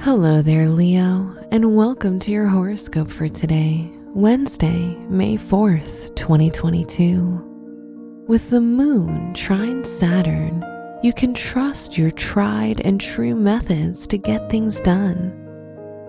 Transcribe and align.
Hello 0.00 0.42
there, 0.42 0.68
Leo, 0.68 1.34
and 1.50 1.74
welcome 1.74 2.18
to 2.20 2.30
your 2.30 2.46
horoscope 2.46 3.10
for 3.10 3.26
today, 3.28 3.90
Wednesday, 4.14 4.94
May 5.08 5.36
4th, 5.36 6.14
2022. 6.14 8.24
With 8.28 8.50
the 8.50 8.60
moon 8.60 9.34
trine 9.34 9.82
Saturn, 9.84 10.62
you 11.02 11.12
can 11.12 11.34
trust 11.34 11.98
your 11.98 12.12
tried 12.12 12.80
and 12.82 13.00
true 13.00 13.34
methods 13.34 14.06
to 14.08 14.18
get 14.18 14.48
things 14.48 14.80
done. 14.82 15.32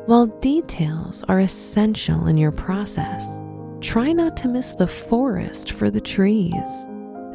While 0.06 0.28
details 0.42 1.24
are 1.30 1.40
essential 1.40 2.28
in 2.28 2.38
your 2.38 2.52
process, 2.52 3.42
try 3.82 4.12
not 4.12 4.38
to 4.38 4.48
miss 4.48 4.76
the 4.76 4.88
forest 4.88 5.72
for 5.72 5.90
the 5.90 6.02
trees, 6.02 6.88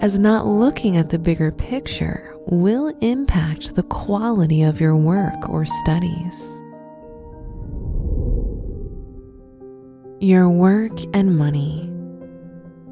as 0.03 0.19
not 0.19 0.47
looking 0.47 0.97
at 0.97 1.11
the 1.11 1.19
bigger 1.19 1.53
picture 1.53 2.37
will 2.47 2.89
impact 3.01 3.77
the 3.77 3.85
quality 3.85 4.63
of 4.63 4.81
your 4.81 4.97
work 4.97 5.49
or 5.49 5.65
studies. 5.65 6.61
Your 10.19 10.51
work 10.51 10.93
and 11.15 11.39
money. 11.39 11.89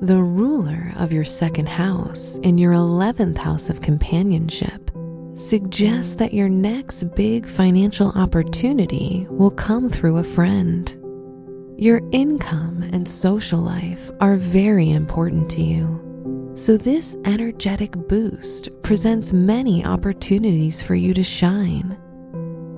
The 0.01 0.23
ruler 0.23 0.93
of 0.97 1.13
your 1.13 1.25
second 1.25 1.69
house 1.69 2.39
in 2.39 2.59
your 2.59 2.73
11th 2.73 3.39
house 3.39 3.69
of 3.69 3.83
companionship 3.83 4.91
suggests 5.35 6.15
that 6.17 6.33
your 6.33 6.49
next 6.49 7.03
big 7.17 7.47
financial 7.47 8.11
opportunity 8.11 9.27
will 9.31 9.51
come 9.51 9.89
through 9.89 10.19
a 10.19 10.25
friend. 10.25 10.97
Your 11.77 12.03
income 12.13 12.89
and 12.93 13.09
social 13.09 13.61
life 13.61 14.13
are 14.21 14.37
very 14.37 14.91
important 14.91 15.51
to 15.53 15.63
you. 15.63 16.10
So, 16.61 16.77
this 16.77 17.17
energetic 17.25 17.93
boost 17.93 18.69
presents 18.83 19.33
many 19.33 19.83
opportunities 19.83 20.83
for 20.83 20.95
you 20.95 21.15
to 21.15 21.23
shine. 21.23 21.97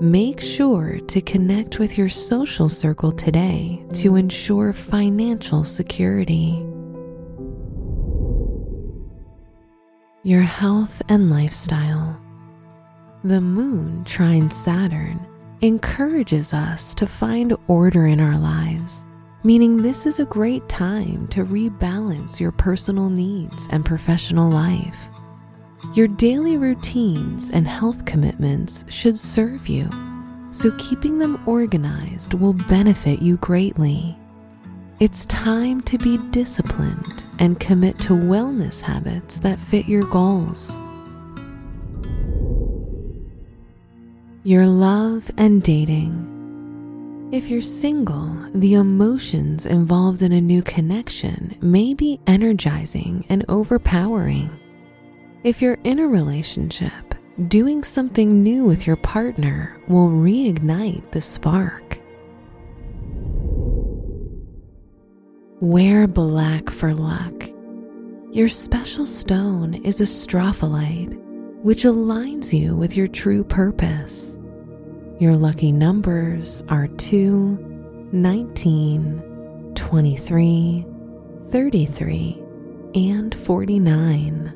Make 0.00 0.40
sure 0.40 1.00
to 1.08 1.20
connect 1.20 1.80
with 1.80 1.98
your 1.98 2.08
social 2.08 2.68
circle 2.68 3.10
today 3.10 3.84
to 3.94 4.14
ensure 4.14 4.72
financial 4.72 5.64
security. 5.64 6.64
Your 10.22 10.42
health 10.42 11.02
and 11.08 11.28
lifestyle. 11.28 12.20
The 13.24 13.40
moon 13.40 14.04
trine 14.04 14.52
Saturn 14.52 15.26
encourages 15.60 16.54
us 16.54 16.94
to 16.94 17.08
find 17.08 17.56
order 17.66 18.06
in 18.06 18.20
our 18.20 18.38
lives, 18.38 19.04
meaning 19.44 19.76
this 19.76 20.06
is 20.06 20.20
a 20.20 20.24
great 20.24 20.68
time 20.68 21.26
to 21.28 21.44
rebalance 21.44 22.38
your 22.38 22.52
personal 22.52 23.08
needs 23.08 23.68
and 23.70 23.84
professional 23.84 24.50
life. 24.50 25.10
Your 25.94 26.08
daily 26.08 26.56
routines 26.56 27.50
and 27.50 27.66
health 27.66 28.04
commitments 28.04 28.84
should 28.88 29.18
serve 29.18 29.68
you, 29.68 29.90
so 30.50 30.70
keeping 30.78 31.18
them 31.18 31.42
organized 31.46 32.34
will 32.34 32.52
benefit 32.52 33.20
you 33.20 33.36
greatly. 33.38 34.16
It's 35.00 35.26
time 35.26 35.80
to 35.82 35.98
be 35.98 36.18
disciplined 36.30 37.26
and 37.40 37.58
commit 37.58 37.98
to 38.02 38.12
wellness 38.12 38.80
habits 38.80 39.40
that 39.40 39.58
fit 39.58 39.88
your 39.88 40.04
goals. 40.04 40.80
Your 44.44 44.66
love 44.66 45.30
and 45.36 45.62
dating. 45.62 46.31
If 47.32 47.48
you're 47.48 47.62
single, 47.62 48.30
the 48.54 48.74
emotions 48.74 49.64
involved 49.64 50.20
in 50.20 50.32
a 50.32 50.40
new 50.42 50.62
connection 50.62 51.56
may 51.62 51.94
be 51.94 52.20
energizing 52.26 53.24
and 53.30 53.42
overpowering. 53.48 54.50
If 55.42 55.62
you're 55.62 55.78
in 55.82 55.98
a 55.98 56.06
relationship, 56.06 57.14
doing 57.48 57.84
something 57.84 58.42
new 58.42 58.66
with 58.66 58.86
your 58.86 58.96
partner 58.96 59.80
will 59.88 60.10
reignite 60.10 61.10
the 61.12 61.22
spark. 61.22 61.98
Wear 65.62 66.06
black 66.06 66.68
for 66.68 66.92
luck. 66.92 67.48
Your 68.30 68.50
special 68.50 69.06
stone 69.06 69.72
is 69.72 70.02
a 70.02 70.06
which 71.62 71.84
aligns 71.84 72.52
you 72.52 72.76
with 72.76 72.94
your 72.94 73.08
true 73.08 73.42
purpose. 73.42 74.41
Your 75.22 75.36
lucky 75.36 75.70
numbers 75.70 76.64
are 76.68 76.88
2, 76.88 78.10
19, 78.10 79.72
23, 79.76 80.86
33, 81.48 82.42
and 82.96 83.32
49. 83.32 84.52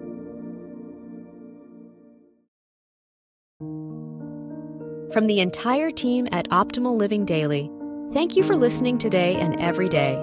From 5.13 5.29
the 5.29 5.39
entire 5.39 5.93
team 5.93 6.27
at 6.33 6.49
Optimal 6.49 6.99
Living 6.99 7.25
Daily, 7.25 7.71
thank 8.13 8.35
you 8.35 8.43
for 8.43 8.57
listening 8.57 8.99
today 8.99 9.37
and 9.37 9.61
every 9.61 9.89
day. 9.89 10.17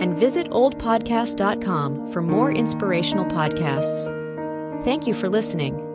And 0.00 0.18
visit 0.18 0.50
oldpodcast.com 0.50 2.10
for 2.10 2.20
more 2.20 2.50
inspirational 2.50 3.26
podcasts. 3.26 4.12
Thank 4.82 5.06
you 5.06 5.14
for 5.14 5.28
listening. 5.28 5.87